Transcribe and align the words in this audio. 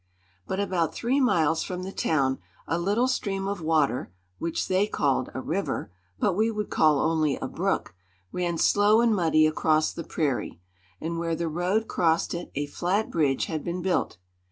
But 0.47 0.59
about 0.59 0.95
three 0.95 1.19
miles 1.19 1.61
from 1.61 1.83
the 1.83 1.91
town 1.91 2.39
a 2.67 2.79
little 2.79 3.07
stream 3.07 3.47
of 3.47 3.61
water 3.61 4.11
(which 4.39 4.67
they 4.67 4.87
called 4.87 5.29
a 5.35 5.39
"river," 5.41 5.91
but 6.17 6.33
we 6.33 6.49
would 6.49 6.71
call 6.71 6.99
only 6.99 7.35
a 7.35 7.47
brook) 7.47 7.93
ran 8.31 8.57
slow 8.57 9.01
and 9.01 9.15
muddy 9.15 9.45
across 9.45 9.93
the 9.93 10.03
prairie; 10.03 10.59
and 10.99 11.19
where 11.19 11.35
the 11.35 11.47
road 11.47 11.87
crossed 11.87 12.33
it 12.33 12.49
a 12.55 12.65
flat 12.65 13.11
bridge 13.11 13.45
had 13.45 13.63
been 13.63 13.83
built. 13.83 14.17